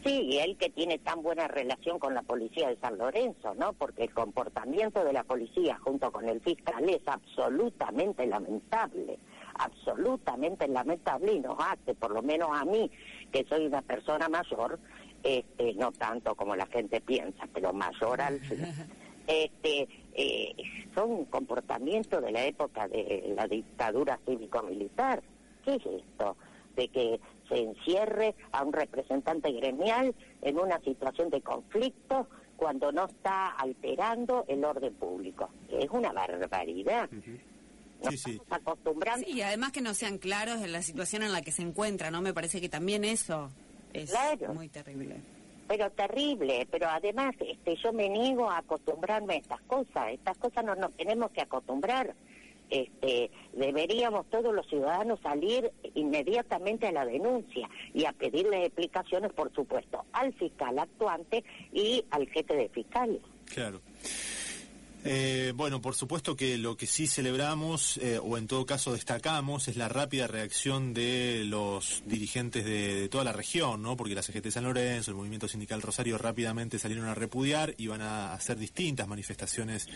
Sí, 0.06 0.22
y 0.22 0.38
él 0.38 0.56
que 0.58 0.70
tiene 0.70 0.98
tan 1.00 1.22
buena 1.22 1.50
relación 1.50 2.00
con 2.00 2.14
la 2.14 2.22
policía 2.22 2.70
de 2.70 2.78
San 2.78 2.98
Lorenzo, 2.98 3.54
¿no? 3.56 3.74
Porque 3.74 4.04
el 4.04 4.14
comportamiento 4.14 5.04
de 5.04 5.12
la 5.12 5.26
policía 5.26 5.78
junto 5.84 6.12
con 6.14 6.30
el 6.30 6.40
fiscal 6.40 6.88
es 6.90 7.02
absolutamente 7.06 8.26
lamentable 8.26 9.20
absolutamente 9.60 10.68
lamentable 10.68 11.34
y 11.34 11.40
nos 11.40 11.58
hace, 11.60 11.94
por 11.96 12.12
lo 12.12 12.22
menos 12.22 12.50
a 12.52 12.66
mí, 12.66 12.90
que 13.32 13.46
soy 13.50 13.66
una 13.66 13.82
persona 13.82 14.30
mayor, 14.30 14.80
este, 15.24 15.74
no 15.74 15.92
tanto 15.92 16.36
como 16.36 16.56
la 16.56 16.66
gente 16.68 17.02
piensa, 17.02 17.48
pero 17.54 17.74
mayor 17.74 18.22
al 18.22 18.40
fin, 18.40 18.66
este, 19.28 19.88
eh, 20.14 20.56
son 20.96 21.26
comportamientos 21.26 22.24
de 22.24 22.32
la 22.32 22.46
época 22.46 22.88
de 22.88 23.34
la 23.36 23.48
dictadura 23.48 24.20
cívico-militar. 24.26 25.22
¿Qué 25.64 25.76
es 25.76 25.86
esto? 25.86 26.38
De 26.76 26.88
que 26.88 27.20
se 27.50 27.60
encierre 27.60 28.36
a 28.52 28.64
un 28.64 28.74
representante 28.74 29.52
gremial 29.52 30.14
en 30.42 30.60
una 30.60 30.80
situación 30.82 31.30
de 31.30 31.42
conflicto 31.42 32.28
cuando 32.56 32.92
no 32.92 33.06
está 33.06 33.50
alterando 33.52 34.46
el 34.48 34.66
orden 34.66 34.94
público. 34.96 35.50
Es 35.70 35.90
una 35.92 36.12
barbaridad 36.12 37.10
sí, 38.10 38.18
sí. 38.18 38.42
acostumbrando. 38.50 39.26
Sí, 39.26 39.42
además 39.42 39.72
que 39.72 39.82
no 39.82 39.94
sean 39.94 40.18
claros 40.18 40.62
en 40.62 40.72
la 40.72 40.82
situación 40.82 41.24
en 41.24 41.32
la 41.32 41.42
que 41.42 41.52
se 41.52 41.62
encuentra, 41.62 42.12
¿no? 42.12 42.22
Me 42.22 42.34
parece 42.34 42.62
que 42.62 42.70
también 42.70 43.04
eso 43.04 43.52
es 43.94 44.14
muy 44.54 44.70
terrible. 44.70 45.16
Pero 45.68 45.90
terrible, 45.92 46.68
pero 46.72 46.88
además 46.88 47.36
este, 47.40 47.76
yo 47.76 47.92
me 47.92 48.08
niego 48.08 48.50
a 48.50 48.60
acostumbrarme 48.60 49.34
a 49.34 49.38
estas 49.38 49.62
cosas. 49.64 50.12
Estas 50.14 50.38
cosas 50.38 50.64
no 50.64 50.76
nos 50.76 50.94
tenemos 50.94 51.32
que 51.32 51.42
acostumbrar. 51.42 52.16
Este, 52.70 53.32
deberíamos 53.54 54.26
todos 54.30 54.54
los 54.54 54.68
ciudadanos 54.68 55.20
salir 55.22 55.72
inmediatamente 55.94 56.88
a 56.88 56.92
la 56.92 57.06
denuncia 57.06 57.70
y 57.94 58.06
a 58.06 58.12
pedirle 58.14 58.66
explicaciones, 58.66 59.32
por 59.34 59.54
supuesto, 59.54 60.06
al 60.12 60.34
fiscal 60.34 60.78
actuante 60.80 61.44
y 61.72 62.04
al 62.12 62.28
jefe 62.30 62.56
de 62.56 62.70
fiscales. 62.70 63.22
Claro. 63.46 63.82
Eh, 65.10 65.54
bueno, 65.56 65.82
por 65.82 65.96
supuesto 65.96 66.36
que 66.36 66.58
lo 66.58 66.76
que 66.76 66.86
sí 66.86 67.08
celebramos, 67.08 67.98
eh, 67.98 68.20
o 68.22 68.38
en 68.38 68.46
todo 68.46 68.66
caso 68.66 68.92
destacamos, 68.92 69.70
es 69.70 69.78
la 69.78 69.88
rápida 69.88 70.28
reacción 70.28 70.94
de 70.94 71.44
los 71.46 72.04
dirigentes 72.06 72.66
de, 72.66 73.08
toda 73.08 73.24
la 73.24 73.32
región, 73.32 73.82
¿no? 73.82 73.96
Porque 73.96 74.16
la 74.16 74.22
CGT 74.22 74.50
San 74.50 74.66
Lorenzo, 74.66 75.12
el 75.12 75.18
Movimiento 75.18 75.48
Sindical 75.48 75.82
Rosario 75.82 76.18
rápidamente 76.18 76.78
salieron 76.78 77.06
a 77.06 77.16
repudiar 77.16 77.74
y 77.78 77.88
van 77.88 78.02
a 78.02 78.34
hacer 78.34 78.58
distintas 78.58 79.08
manifestaciones 79.08 79.88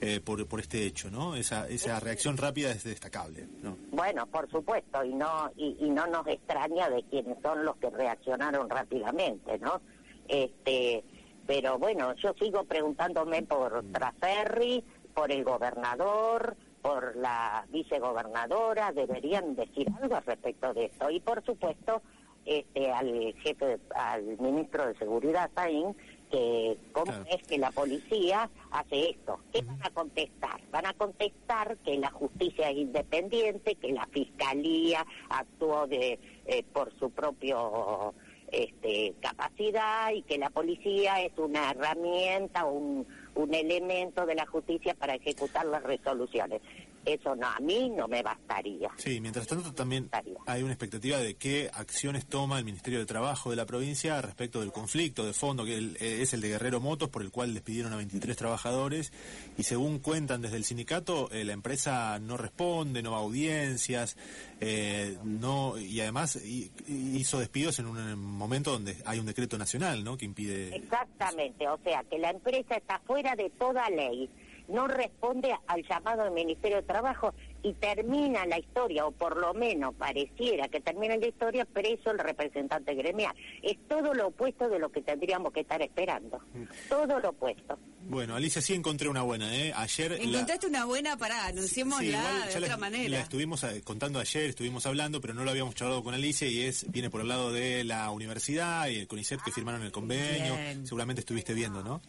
eh, 0.00 0.20
por, 0.24 0.46
por 0.46 0.60
este 0.60 0.86
hecho, 0.86 1.10
¿no? 1.10 1.36
Esa, 1.36 1.68
esa 1.68 2.00
reacción 2.00 2.38
rápida 2.38 2.70
es 2.70 2.84
destacable, 2.84 3.46
¿no? 3.62 3.76
Bueno, 3.90 4.26
por 4.26 4.50
supuesto, 4.50 5.04
y 5.04 5.12
no, 5.12 5.52
y, 5.58 5.76
y 5.78 5.90
no 5.90 6.06
nos 6.06 6.26
extraña 6.26 6.88
de 6.88 7.02
quienes 7.10 7.36
son 7.42 7.66
los 7.66 7.76
que 7.76 7.90
reaccionaron 7.90 8.70
rápidamente, 8.70 9.58
¿no? 9.58 9.82
Este 10.26 11.04
pero 11.46 11.78
bueno, 11.78 12.14
yo 12.16 12.32
sigo 12.34 12.64
preguntándome 12.64 13.42
por 13.42 13.82
mm. 13.82 13.92
Traferri, 13.92 14.84
por 15.14 15.30
el 15.30 15.44
gobernador, 15.44 16.56
por 16.82 17.16
la 17.16 17.64
vicegobernadora, 17.70 18.92
deberían 18.92 19.54
decir 19.54 19.88
algo 20.00 20.16
al 20.16 20.24
respecto 20.24 20.74
de 20.74 20.86
esto. 20.86 21.10
Y 21.10 21.20
por 21.20 21.44
supuesto, 21.44 22.02
este, 22.44 22.92
al 22.92 23.34
jefe, 23.42 23.78
al 23.94 24.22
ministro 24.38 24.86
de 24.86 24.94
Seguridad, 24.96 25.50
Saín, 25.54 25.96
que 26.30 26.76
cómo 26.92 27.12
es 27.30 27.46
que 27.46 27.58
la 27.58 27.70
policía 27.70 28.50
hace 28.70 29.10
esto. 29.10 29.40
¿Qué 29.52 29.62
van 29.62 29.80
a 29.82 29.90
contestar? 29.90 30.60
Van 30.70 30.86
a 30.86 30.92
contestar 30.94 31.76
que 31.78 31.96
la 31.96 32.10
justicia 32.10 32.70
es 32.70 32.76
independiente, 32.76 33.76
que 33.76 33.92
la 33.92 34.06
fiscalía 34.06 35.06
actuó 35.30 35.86
de 35.86 36.18
eh, 36.46 36.64
por 36.72 36.92
su 36.98 37.10
propio 37.10 38.14
este, 38.50 39.14
capacidad 39.20 40.12
y 40.12 40.22
que 40.22 40.38
la 40.38 40.50
policía 40.50 41.22
es 41.22 41.32
una 41.36 41.70
herramienta, 41.70 42.64
un, 42.64 43.06
un 43.34 43.54
elemento 43.54 44.26
de 44.26 44.34
la 44.34 44.46
justicia 44.46 44.94
para 44.94 45.14
ejecutar 45.14 45.66
las 45.66 45.82
resoluciones 45.82 46.60
eso 47.04 47.34
no, 47.36 47.46
a 47.46 47.60
mí 47.60 47.90
no 47.90 48.08
me 48.08 48.22
bastaría. 48.22 48.90
Sí, 48.96 49.20
mientras 49.20 49.46
tanto 49.46 49.72
también 49.72 50.10
hay 50.46 50.62
una 50.62 50.72
expectativa 50.72 51.18
de 51.18 51.34
qué 51.34 51.70
acciones 51.72 52.26
toma 52.26 52.58
el 52.58 52.64
Ministerio 52.64 52.98
de 52.98 53.06
Trabajo 53.06 53.50
de 53.50 53.56
la 53.56 53.66
provincia 53.66 54.20
respecto 54.22 54.60
del 54.60 54.72
conflicto 54.72 55.24
de 55.24 55.32
fondo, 55.32 55.64
que 55.64 55.76
eh, 55.76 56.22
es 56.22 56.32
el 56.34 56.40
de 56.40 56.48
Guerrero 56.48 56.80
Motos, 56.80 57.08
por 57.08 57.22
el 57.22 57.30
cual 57.30 57.54
despidieron 57.54 57.92
a 57.92 57.96
23 57.96 58.36
trabajadores, 58.36 59.12
y 59.56 59.62
según 59.62 59.98
cuentan 59.98 60.42
desde 60.42 60.56
el 60.56 60.64
sindicato, 60.64 61.30
eh, 61.30 61.44
la 61.44 61.52
empresa 61.52 62.18
no 62.18 62.36
responde, 62.36 63.02
no 63.02 63.12
va 63.12 63.18
a 63.18 63.20
audiencias, 63.20 64.16
eh, 64.60 65.18
no 65.24 65.78
y 65.78 66.00
además 66.00 66.36
hizo 66.36 67.38
despidos 67.38 67.78
en 67.78 67.86
un 67.86 68.18
momento 68.18 68.72
donde 68.72 68.96
hay 69.04 69.18
un 69.18 69.26
decreto 69.26 69.58
nacional, 69.58 70.04
¿no?, 70.04 70.16
que 70.16 70.24
impide... 70.24 70.74
Exactamente, 70.76 71.68
o 71.68 71.78
sea, 71.84 72.04
que 72.04 72.18
la 72.18 72.30
empresa 72.30 72.76
está 72.76 73.00
fuera 73.00 73.34
de 73.36 73.50
toda 73.50 73.88
ley 73.90 74.30
no 74.68 74.86
responde 74.86 75.54
al 75.66 75.86
llamado 75.86 76.24
del 76.24 76.32
Ministerio 76.32 76.78
de 76.78 76.82
Trabajo 76.82 77.34
y 77.62 77.72
termina 77.74 78.44
la 78.46 78.58
historia, 78.58 79.06
o 79.06 79.10
por 79.10 79.36
lo 79.36 79.54
menos 79.54 79.94
pareciera 79.94 80.68
que 80.68 80.80
termina 80.80 81.16
la 81.16 81.26
historia, 81.26 81.64
preso 81.64 82.10
el 82.10 82.18
representante 82.18 82.94
gremial. 82.94 83.34
Es 83.62 83.76
todo 83.88 84.12
lo 84.12 84.28
opuesto 84.28 84.68
de 84.68 84.78
lo 84.78 84.90
que 84.90 85.00
tendríamos 85.00 85.52
que 85.52 85.60
estar 85.60 85.80
esperando. 85.80 86.40
Mm. 86.52 86.64
Todo 86.88 87.20
lo 87.20 87.30
opuesto. 87.30 87.78
Bueno, 88.06 88.36
Alicia, 88.36 88.60
sí 88.60 88.74
encontré 88.74 89.08
una 89.08 89.22
buena, 89.22 89.56
¿eh? 89.56 89.72
Ayer... 89.74 90.12
Encontraste 90.20 90.66
una 90.66 90.84
buena, 90.84 91.16
para 91.16 91.46
anunciémosla 91.46 92.46
de 92.52 92.58
otra 92.58 92.76
manera. 92.76 93.08
La 93.08 93.20
estuvimos 93.20 93.64
eh, 93.64 93.80
contando 93.82 94.18
ayer, 94.18 94.50
estuvimos 94.50 94.84
hablando, 94.84 95.22
pero 95.22 95.32
no 95.32 95.42
lo 95.42 95.50
habíamos 95.50 95.74
charlado 95.74 96.04
con 96.04 96.12
Alicia 96.12 96.46
y 96.46 96.62
es 96.62 96.90
viene 96.90 97.08
por 97.08 97.22
el 97.22 97.28
lado 97.28 97.50
de 97.50 97.82
la 97.84 98.10
universidad 98.10 98.88
y 98.88 98.98
el 98.98 99.06
CONICET 99.06 99.40
que 99.40 99.52
firmaron 99.52 99.82
el 99.82 99.92
convenio. 99.92 100.54
Seguramente 100.84 101.20
estuviste 101.20 101.54
viendo, 101.54 101.82
¿no? 101.82 102.02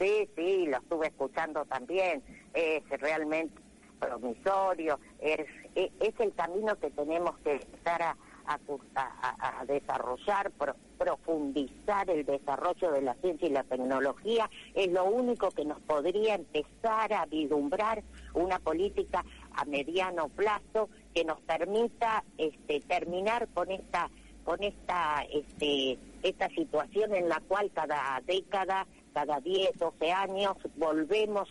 Sí, 0.00 0.28
sí, 0.34 0.66
lo 0.66 0.78
estuve 0.78 1.08
escuchando 1.08 1.66
también. 1.66 2.22
Es 2.54 2.82
realmente 2.88 3.54
promisorio, 4.00 4.98
es, 5.18 5.46
es, 5.74 6.14
el 6.18 6.34
camino 6.34 6.74
que 6.76 6.90
tenemos 6.90 7.38
que 7.40 7.52
empezar 7.52 8.02
a, 8.02 8.16
a, 8.46 9.64
desarrollar, 9.66 10.50
profundizar 10.98 12.08
el 12.08 12.24
desarrollo 12.24 12.92
de 12.92 13.02
la 13.02 13.14
ciencia 13.16 13.46
y 13.46 13.52
la 13.52 13.62
tecnología. 13.62 14.48
Es 14.74 14.90
lo 14.90 15.04
único 15.04 15.50
que 15.50 15.66
nos 15.66 15.80
podría 15.82 16.36
empezar 16.36 17.12
a 17.12 17.26
vislumbrar 17.26 18.02
una 18.32 18.58
política 18.58 19.22
a 19.52 19.66
mediano 19.66 20.30
plazo 20.30 20.88
que 21.14 21.24
nos 21.24 21.40
permita 21.42 22.24
este, 22.38 22.80
terminar 22.80 23.48
con 23.52 23.70
esta 23.70 24.10
con 24.50 24.64
esta 24.64 25.24
este, 25.32 25.96
esta 26.24 26.48
situación 26.48 27.14
en 27.14 27.28
la 27.28 27.40
cual 27.46 27.70
cada 27.72 28.20
década 28.26 28.84
cada 29.14 29.38
10, 29.38 29.78
12 29.78 30.10
años 30.10 30.56
volvemos 30.74 31.48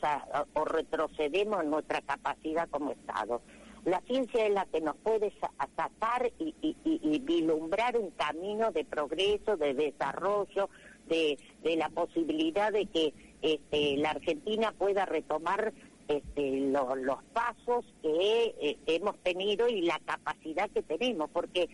o 0.54 0.66
retrocedemos 0.66 1.64
en 1.64 1.70
nuestra 1.70 2.02
capacidad 2.02 2.68
como 2.70 2.92
Estado. 2.92 3.42
La 3.86 4.02
ciencia 4.02 4.46
es 4.46 4.54
la 4.54 4.66
que 4.66 4.82
nos 4.82 4.98
puede 4.98 5.32
atacar 5.58 6.30
y, 6.40 6.54
y, 6.62 7.20
vislumbrar 7.20 7.98
un 7.98 8.12
camino 8.12 8.72
de 8.72 8.84
progreso, 8.84 9.56
de 9.56 9.74
desarrollo, 9.74 10.70
de, 11.08 11.38
de 11.64 11.78
la 11.78 11.88
posibilidad 11.90 12.74
de 12.74 12.86
que 12.86 13.14
este, 13.42 13.96
la 13.98 14.12
Argentina 14.12 14.74
pueda 14.78 15.06
retomar 15.06 15.74
este, 16.10 16.60
los 16.72 17.24
pasos 17.34 17.86
que 18.02 18.56
eh, 18.60 18.78
hemos 18.88 19.16
tenido 19.20 19.70
y 19.70 19.82
la 19.84 20.00
capacidad 20.06 20.70
que 20.72 20.82
tenemos, 20.82 21.30
porque 21.30 21.70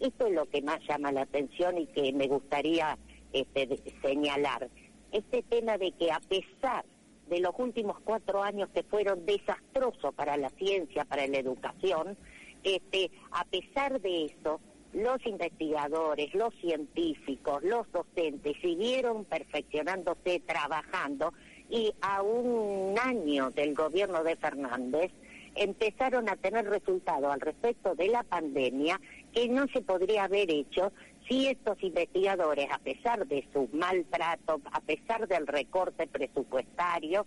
Esto 0.00 0.26
es 0.26 0.34
lo 0.34 0.46
que 0.46 0.62
más 0.62 0.80
llama 0.88 1.12
la 1.12 1.22
atención 1.22 1.78
y 1.78 1.86
que 1.86 2.12
me 2.12 2.28
gustaría 2.28 2.98
este, 3.32 3.80
señalar. 4.02 4.68
Este 5.12 5.42
tema 5.42 5.78
de 5.78 5.92
que 5.92 6.10
a 6.12 6.20
pesar 6.20 6.84
de 7.28 7.40
los 7.40 7.52
últimos 7.58 7.98
cuatro 8.00 8.42
años 8.42 8.68
que 8.74 8.82
fueron 8.82 9.26
desastrosos 9.26 10.14
para 10.14 10.36
la 10.36 10.50
ciencia, 10.50 11.04
para 11.04 11.26
la 11.26 11.38
educación, 11.38 12.16
este, 12.62 13.10
a 13.30 13.44
pesar 13.44 14.00
de 14.00 14.26
eso, 14.26 14.60
los 14.92 15.24
investigadores, 15.26 16.34
los 16.34 16.54
científicos, 16.56 17.62
los 17.62 17.90
docentes 17.92 18.56
siguieron 18.60 19.24
perfeccionándose, 19.24 20.40
trabajando 20.46 21.32
y 21.68 21.92
a 22.00 22.22
un 22.22 22.98
año 22.98 23.50
del 23.50 23.74
gobierno 23.74 24.24
de 24.24 24.36
Fernández 24.36 25.12
empezaron 25.54 26.28
a 26.28 26.36
tener 26.36 26.66
resultados 26.66 27.30
al 27.32 27.40
respecto 27.40 27.94
de 27.94 28.08
la 28.08 28.22
pandemia 28.22 29.00
que 29.32 29.48
no 29.48 29.66
se 29.68 29.82
podría 29.82 30.24
haber 30.24 30.50
hecho 30.50 30.92
si 31.28 31.46
estos 31.46 31.82
investigadores, 31.82 32.66
a 32.70 32.78
pesar 32.78 33.26
de 33.26 33.46
su 33.52 33.68
maltrato, 33.72 34.60
a 34.72 34.80
pesar 34.80 35.28
del 35.28 35.46
recorte 35.46 36.06
presupuestario, 36.06 37.26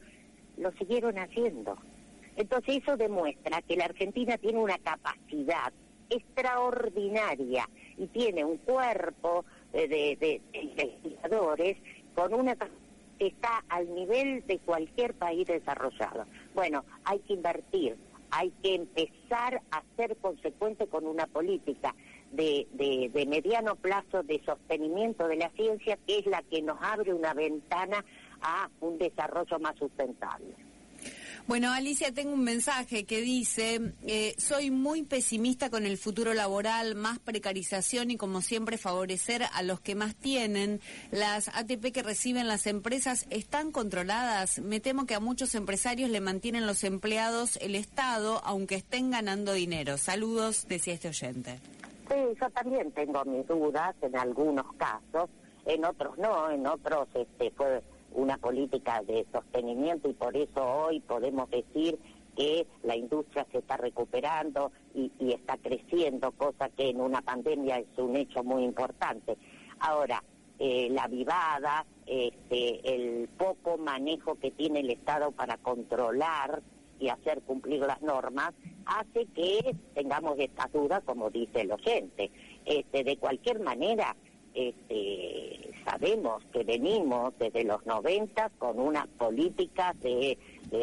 lo 0.58 0.72
siguieron 0.74 1.18
haciendo. 1.20 1.78
Entonces 2.36 2.82
eso 2.82 2.98
demuestra 2.98 3.62
que 3.62 3.76
la 3.76 3.86
Argentina 3.86 4.38
tiene 4.38 4.60
una 4.60 4.78
capacidad 4.80 5.72
extraordinaria 6.10 7.68
y 7.98 8.08
tiene 8.08 8.44
un 8.44 8.58
cuerpo 8.58 9.46
de, 9.72 10.42
investigadores 10.54 11.78
con 12.16 12.34
una 12.34 12.56
que 12.56 13.28
está 13.28 13.64
al 13.70 13.94
nivel 13.94 14.46
de 14.48 14.60
cualquier 14.60 15.14
país 15.14 15.48
desarrollado. 15.48 16.26
Bueno, 16.54 16.84
hay 17.06 17.20
que 17.20 17.34
invertir, 17.34 17.96
hay 18.32 18.52
que 18.64 18.76
empezar 18.76 19.62
a 19.72 19.84
ser 19.96 20.18
consecuente 20.18 20.88
con 20.88 21.06
una 21.06 21.28
política 21.28 21.94
de, 22.32 22.68
de, 22.74 23.26
mediano 23.26 23.76
plazo 23.76 24.24
de 24.24 24.42
sostenimiento 24.46 25.28
de 25.28 25.36
la 25.36 25.50
ciencia, 25.52 25.98
que 26.08 26.20
es 26.20 26.26
la 26.26 26.42
que 26.44 26.62
nos 26.62 26.78
abre 26.82 27.14
una 27.14 27.34
ventana 27.34 28.04
a 28.42 28.70
un 28.80 28.98
desarrollo 28.98 29.60
más 29.60 29.76
sustentable. 29.78 30.56
Bueno, 31.48 31.72
Alicia, 31.72 32.14
tengo 32.14 32.34
un 32.34 32.44
mensaje 32.44 33.06
que 33.06 33.22
dice, 33.22 33.94
eh, 34.04 34.36
soy 34.38 34.72
muy 34.72 35.04
pesimista 35.04 35.70
con 35.70 35.86
el 35.86 35.98
futuro 35.98 36.34
laboral, 36.34 36.96
más 36.96 37.20
precarización 37.20 38.12
y 38.12 38.18
como 38.18 38.42
siempre 38.42 38.78
favorecer 38.78 39.44
a 39.52 39.62
los 39.64 39.80
que 39.82 39.96
más 39.96 40.16
tienen. 40.16 40.80
Las 41.12 41.50
ATP 41.50 41.92
que 41.92 42.04
reciben 42.04 42.48
las 42.48 42.68
empresas 42.68 43.26
están 43.32 43.72
controladas. 43.72 44.60
Me 44.60 44.80
temo 44.80 45.06
que 45.06 45.16
a 45.16 45.20
muchos 45.20 45.56
empresarios 45.56 46.10
le 46.10 46.22
mantienen 46.22 46.66
los 46.68 46.84
empleados 46.84 47.58
el 47.58 47.76
Estado, 47.76 48.42
aunque 48.46 48.76
estén 48.76 49.12
ganando 49.12 49.54
dinero. 49.54 49.98
Saludos, 49.98 50.68
decía 50.68 50.94
este 50.94 51.10
oyente. 51.10 51.60
Sí, 52.08 52.16
yo 52.40 52.50
también 52.52 52.92
tengo 52.92 53.26
mis 53.26 53.48
dudas 53.48 53.96
en 54.02 54.18
algunos 54.18 54.66
casos, 54.74 55.30
en 55.66 55.86
otros 55.86 56.18
no, 56.18 56.52
en 56.52 56.68
otros 56.68 57.08
este, 57.14 57.52
fue 57.52 57.82
una 58.14 58.38
política 58.38 59.02
de 59.04 59.26
sostenimiento 59.32 60.10
y 60.10 60.14
por 60.14 60.36
eso 60.36 60.64
hoy 60.64 61.00
podemos 61.00 61.50
decir 61.50 61.98
que 62.36 62.66
la 62.84 62.96
industria 62.96 63.46
se 63.52 63.60
está 63.60 63.78
recuperando 63.78 64.72
y, 64.94 65.12
está 65.34 65.58
creciendo, 65.58 66.32
cosa 66.32 66.70
que 66.70 66.90
en 66.90 67.02
una 67.02 67.22
pandemia 67.22 67.80
es 67.80 67.88
un 67.98 68.16
hecho 68.16 68.44
muy 68.44 68.64
importante. 68.64 69.38
Ahora, 69.80 70.24
eh, 70.60 70.90
la 70.92 71.08
vivada, 71.08 71.86
este, 72.06 72.96
el 72.96 73.28
poco 73.30 73.78
manejo 73.78 74.36
que 74.36 74.52
tiene 74.52 74.80
el 74.82 74.92
Estado 74.92 75.32
para 75.32 75.58
controlar 75.58 76.62
y 77.00 77.10
hacer 77.10 77.42
cumplir 77.42 77.80
las 77.82 78.02
normas, 78.02 78.54
hace 78.86 79.26
que 79.34 79.76
tengamos 79.96 80.38
esta 80.38 80.68
duda, 80.68 81.02
como 81.02 81.30
dice 81.30 81.62
el 81.62 81.72
oyente. 81.72 82.32
Este, 82.66 83.04
de 83.04 83.18
cualquier 83.18 83.60
manera, 83.60 84.16
este, 84.54 85.72
sabemos 85.86 86.44
que 86.52 86.64
venimos 86.64 87.34
desde 87.40 87.64
los 87.64 87.86
90 87.86 88.50
con 88.58 88.80
unas 88.80 89.08
políticas 89.08 90.00
de, 90.02 90.38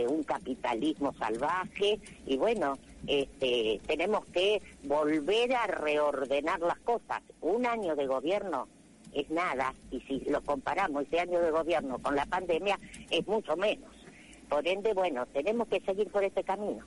un 0.07 0.23
capitalismo 0.23 1.15
salvaje 1.15 1.99
y 2.27 2.37
bueno, 2.37 2.77
este, 3.07 3.81
tenemos 3.87 4.27
que 4.27 4.61
volver 4.83 5.55
a 5.55 5.67
reordenar 5.67 6.61
las 6.61 6.79
cosas. 6.81 7.23
Un 7.41 7.65
año 7.65 7.97
de 7.97 8.07
gobierno 8.07 8.69
es 9.15 9.31
nada 9.31 9.75
y 9.91 10.01
si 10.01 10.21
lo 10.29 10.43
comparamos 10.43 11.05
ese 11.05 11.21
año 11.21 11.41
de 11.41 11.51
gobierno 11.51 11.99
con 12.01 12.17
la 12.17 12.27
pandemia 12.27 12.79
es 13.11 13.27
mucho 13.27 13.57
menos. 13.57 13.91
Por 14.51 14.69
ende, 14.69 14.93
bueno, 14.93 15.25
tenemos 15.27 15.69
que 15.69 15.81
seguir 15.81 16.11
por 16.11 16.23
ese 16.23 16.45
camino. 16.45 16.85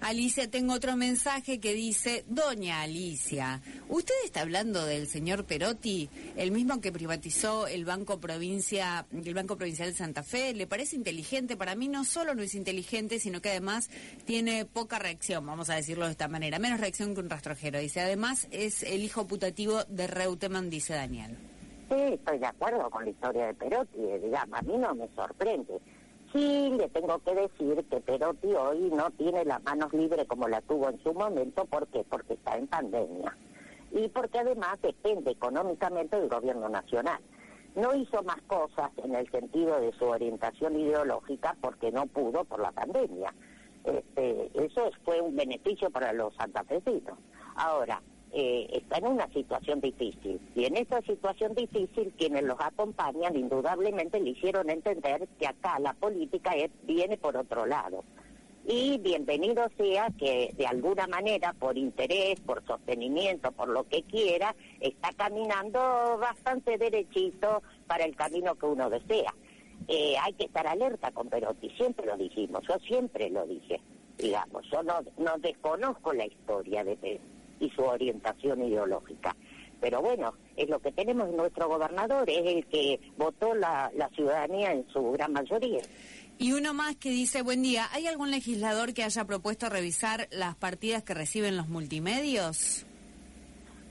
Alicia, 0.00 0.48
tengo 0.50 0.74
otro 0.74 0.96
mensaje 0.96 1.58
que 1.58 1.72
dice, 1.72 2.24
Doña 2.28 2.82
Alicia, 2.82 3.62
¿usted 3.88 4.14
está 4.24 4.42
hablando 4.42 4.84
del 4.84 5.08
señor 5.08 5.44
Perotti, 5.44 6.10
el 6.36 6.52
mismo 6.52 6.80
que 6.80 6.92
privatizó 6.92 7.66
el 7.66 7.84
Banco 7.84 8.20
Provincia, 8.20 9.06
el 9.12 9.34
Banco 9.34 9.56
Provincial 9.56 9.90
de 9.90 9.96
Santa 9.96 10.22
Fe? 10.22 10.54
¿Le 10.54 10.66
parece 10.66 10.96
inteligente? 10.96 11.56
Para 11.56 11.74
mí 11.74 11.88
no 11.88 12.04
solo 12.04 12.34
no 12.34 12.42
es 12.42 12.54
inteligente, 12.54 13.18
sino 13.18 13.40
que 13.40 13.50
además 13.50 13.88
tiene 14.26 14.66
poca 14.66 14.98
reacción, 14.98 15.46
vamos 15.46 15.70
a 15.70 15.74
decirlo 15.74 16.04
de 16.04 16.12
esta 16.12 16.28
manera, 16.28 16.58
menos 16.58 16.80
reacción 16.80 17.14
que 17.14 17.20
un 17.20 17.30
rastrojero. 17.30 17.78
Dice, 17.78 18.00
además 18.00 18.48
es 18.50 18.82
el 18.82 19.02
hijo 19.02 19.26
putativo 19.26 19.84
de 19.84 20.06
Reutemann, 20.06 20.68
dice 20.68 20.94
Daniel. 20.94 21.36
Sí, 21.88 22.14
estoy 22.14 22.38
de 22.38 22.46
acuerdo 22.46 22.90
con 22.90 23.04
la 23.04 23.10
historia 23.10 23.46
de 23.46 23.54
Perotti, 23.54 23.98
digamos, 24.22 24.58
a 24.58 24.62
mí 24.62 24.76
no 24.76 24.94
me 24.94 25.08
sorprende 25.16 25.80
Sí, 26.36 26.70
le 26.76 26.86
tengo 26.90 27.18
que 27.20 27.34
decir 27.34 27.82
que 27.88 27.98
Perotti 27.98 28.52
hoy 28.52 28.90
no 28.90 29.10
tiene 29.12 29.42
las 29.46 29.62
manos 29.62 29.90
libres 29.94 30.26
como 30.28 30.46
la 30.48 30.60
tuvo 30.60 30.90
en 30.90 31.02
su 31.02 31.14
momento. 31.14 31.64
¿Por 31.64 31.86
qué? 31.86 32.04
Porque 32.04 32.34
está 32.34 32.58
en 32.58 32.66
pandemia. 32.66 33.34
Y 33.90 34.06
porque 34.08 34.40
además 34.40 34.78
depende 34.82 35.30
económicamente 35.30 36.20
del 36.20 36.28
gobierno 36.28 36.68
nacional. 36.68 37.18
No 37.74 37.94
hizo 37.94 38.22
más 38.22 38.36
cosas 38.48 38.90
en 39.02 39.14
el 39.14 39.30
sentido 39.30 39.80
de 39.80 39.92
su 39.92 40.04
orientación 40.04 40.78
ideológica 40.78 41.56
porque 41.62 41.90
no 41.90 42.04
pudo 42.04 42.44
por 42.44 42.60
la 42.60 42.72
pandemia. 42.72 43.32
Este, 43.84 44.50
eso 44.62 44.90
fue 45.06 45.22
un 45.22 45.34
beneficio 45.36 45.88
para 45.88 46.12
los 46.12 46.34
santafesinos. 46.34 47.18
Ahora, 47.54 48.02
eh, 48.38 48.68
está 48.70 48.98
en 48.98 49.06
una 49.06 49.26
situación 49.32 49.80
difícil. 49.80 50.38
Y 50.54 50.66
en 50.66 50.76
esa 50.76 51.00
situación 51.00 51.54
difícil, 51.54 52.12
quienes 52.18 52.42
los 52.42 52.60
acompañan 52.60 53.34
indudablemente 53.34 54.20
le 54.20 54.30
hicieron 54.30 54.68
entender 54.68 55.26
que 55.38 55.46
acá 55.46 55.78
la 55.78 55.94
política 55.94 56.52
viene 56.82 57.16
por 57.16 57.34
otro 57.34 57.64
lado. 57.64 58.04
Y 58.66 58.98
bienvenido 58.98 59.66
sea 59.78 60.08
que 60.18 60.52
de 60.54 60.66
alguna 60.66 61.06
manera, 61.06 61.54
por 61.54 61.78
interés, 61.78 62.38
por 62.40 62.62
sostenimiento, 62.66 63.52
por 63.52 63.68
lo 63.68 63.84
que 63.84 64.02
quiera, 64.02 64.54
está 64.80 65.12
caminando 65.16 66.18
bastante 66.18 66.76
derechito 66.76 67.62
para 67.86 68.04
el 68.04 68.14
camino 68.16 68.54
que 68.56 68.66
uno 68.66 68.90
desea. 68.90 69.32
Eh, 69.88 70.14
hay 70.20 70.34
que 70.34 70.44
estar 70.44 70.66
alerta 70.66 71.10
con 71.10 71.30
Perotti, 71.30 71.70
siempre 71.70 72.04
lo 72.04 72.18
dijimos, 72.18 72.62
yo 72.68 72.74
siempre 72.80 73.30
lo 73.30 73.46
dije, 73.46 73.80
digamos, 74.18 74.68
yo 74.70 74.82
no, 74.82 74.98
no 75.16 75.38
desconozco 75.38 76.12
la 76.12 76.26
historia 76.26 76.84
de 76.84 76.96
Perotti 76.96 77.35
y 77.60 77.70
su 77.70 77.82
orientación 77.82 78.62
ideológica. 78.62 79.36
Pero 79.80 80.00
bueno, 80.00 80.34
es 80.56 80.68
lo 80.68 80.80
que 80.80 80.92
tenemos 80.92 81.30
nuestro 81.30 81.68
gobernador, 81.68 82.28
es 82.28 82.46
el 82.46 82.66
que 82.66 82.98
votó 83.16 83.54
la, 83.54 83.90
la 83.94 84.08
ciudadanía 84.10 84.72
en 84.72 84.86
su 84.88 85.12
gran 85.12 85.32
mayoría. 85.32 85.82
Y 86.38 86.52
uno 86.52 86.74
más 86.74 86.96
que 86.96 87.10
dice, 87.10 87.42
buen 87.42 87.62
día, 87.62 87.86
¿hay 87.92 88.06
algún 88.06 88.30
legislador 88.30 88.94
que 88.94 89.02
haya 89.02 89.24
propuesto 89.24 89.68
revisar 89.68 90.28
las 90.30 90.54
partidas 90.56 91.02
que 91.02 91.14
reciben 91.14 91.56
los 91.56 91.68
multimedios? 91.68 92.86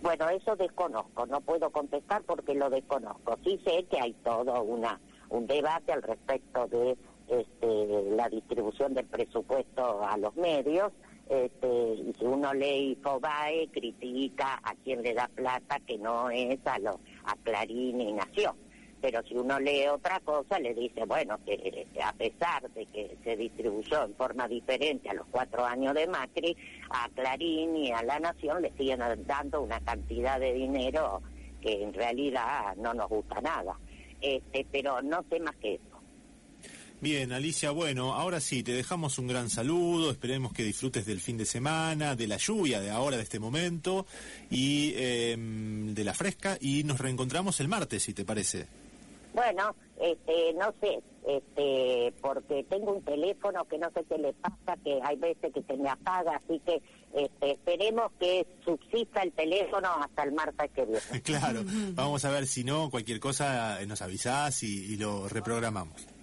Bueno, 0.01 0.29
eso 0.29 0.55
desconozco, 0.55 1.25
no 1.25 1.41
puedo 1.41 1.71
contestar 1.71 2.21
porque 2.23 2.53
lo 2.53 2.69
desconozco. 2.69 3.37
Sí 3.43 3.59
sé 3.65 3.85
que 3.89 3.99
hay 3.99 4.13
todo 4.23 4.61
una 4.61 4.99
un 5.29 5.47
debate 5.47 5.91
al 5.91 6.03
respecto 6.03 6.67
de 6.67 6.97
este, 7.27 8.15
la 8.15 8.29
distribución 8.29 8.93
del 8.93 9.05
presupuesto 9.05 10.05
a 10.05 10.17
los 10.17 10.35
medios, 10.35 10.91
este, 11.29 12.13
si 12.17 12.25
uno 12.25 12.53
lee 12.53 12.91
Infobae, 12.91 13.67
critica 13.69 14.59
a 14.63 14.75
quien 14.83 15.01
le 15.01 15.13
da 15.13 15.27
plata, 15.27 15.79
que 15.85 15.97
no 15.97 16.29
es 16.29 16.59
a, 16.65 16.77
lo, 16.79 16.99
a 17.25 17.35
Clarín 17.43 18.01
y 18.01 18.13
Nación. 18.13 18.55
Pero 19.01 19.21
si 19.23 19.35
uno 19.35 19.59
lee 19.59 19.87
otra 19.87 20.19
cosa, 20.21 20.59
le 20.59 20.73
dice, 20.73 21.05
bueno, 21.05 21.37
que, 21.45 21.87
a 22.03 22.13
pesar 22.13 22.69
de 22.71 22.85
que 22.87 23.17
se 23.23 23.35
distribuyó 23.35 24.05
en 24.05 24.15
forma 24.15 24.47
diferente 24.47 25.09
a 25.09 25.13
los 25.13 25.27
cuatro 25.27 25.65
años 25.65 25.93
de 25.93 26.07
Macri, 26.07 26.55
a 26.89 27.09
Clarín 27.09 27.75
y 27.75 27.91
a 27.91 28.01
la 28.03 28.19
Nación 28.19 28.61
le 28.61 28.71
siguen 28.77 29.01
dando 29.25 29.61
una 29.61 29.79
cantidad 29.81 30.39
de 30.39 30.53
dinero 30.53 31.21
que 31.61 31.83
en 31.83 31.93
realidad 31.93 32.75
no 32.77 32.93
nos 32.93 33.09
gusta 33.09 33.41
nada. 33.41 33.77
Este, 34.21 34.65
pero 34.71 35.01
no 35.01 35.23
sé 35.29 35.39
más 35.39 35.55
que 35.57 35.75
eso. 35.75 35.94
Bien, 37.05 37.31
Alicia, 37.33 37.69
bueno, 37.69 38.15
ahora 38.15 38.39
sí, 38.39 38.63
te 38.63 38.71
dejamos 38.71 39.19
un 39.19 39.27
gran 39.27 39.51
saludo, 39.51 40.09
esperemos 40.09 40.51
que 40.53 40.63
disfrutes 40.63 41.05
del 41.05 41.19
fin 41.19 41.37
de 41.37 41.45
semana, 41.45 42.15
de 42.15 42.25
la 42.25 42.37
lluvia 42.37 42.81
de 42.81 42.89
ahora, 42.89 43.15
de 43.15 43.21
este 43.21 43.39
momento, 43.39 44.07
y 44.49 44.91
em, 44.97 45.93
de 45.93 46.03
la 46.03 46.15
fresca, 46.15 46.57
y 46.59 46.83
nos 46.83 46.99
reencontramos 46.99 47.59
el 47.59 47.67
martes, 47.67 48.01
si 48.01 48.15
te 48.15 48.25
parece. 48.25 48.65
Bueno, 49.35 49.75
este, 50.01 50.51
no 50.53 50.73
sé, 50.81 50.99
este, 51.27 52.11
porque 52.21 52.63
tengo 52.63 52.93
un 52.93 53.03
teléfono 53.03 53.65
que 53.65 53.77
no 53.77 53.91
sé 53.91 54.03
qué 54.09 54.17
le 54.17 54.33
pasa, 54.33 54.75
que 54.83 54.99
hay 55.03 55.17
veces 55.17 55.53
que 55.53 55.61
se 55.61 55.77
me 55.77 55.89
apaga, 55.89 56.41
así 56.43 56.59
que 56.65 56.81
este, 57.13 57.51
esperemos 57.51 58.13
que 58.19 58.47
subsista 58.65 59.21
el 59.21 59.31
teléfono 59.33 59.89
hasta 60.01 60.23
el 60.23 60.31
martes 60.31 60.71
que 60.71 60.85
viene. 60.85 61.21
claro, 61.23 61.61
vamos 61.91 62.25
a 62.25 62.31
ver 62.31 62.47
si 62.47 62.63
no, 62.63 62.89
cualquier 62.89 63.19
cosa 63.19 63.79
eh, 63.79 63.85
nos 63.85 64.01
avisás 64.01 64.63
y, 64.63 64.91
y 64.91 64.97
lo 64.97 65.29
reprogramamos. 65.29 66.14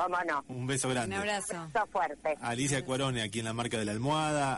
¿Cómo 0.00 0.16
no? 0.28 0.44
Un 0.48 0.66
beso 0.66 0.88
grande. 0.88 1.16
Un 1.16 1.22
abrazo. 1.22 1.54
Un 1.54 1.72
beso 1.72 1.86
fuerte. 1.88 2.36
Alicia 2.40 2.84
Cuarone 2.84 3.22
aquí 3.22 3.40
en 3.40 3.46
la 3.46 3.52
marca 3.52 3.78
de 3.78 3.84
la 3.84 3.92
almohada. 3.92 4.56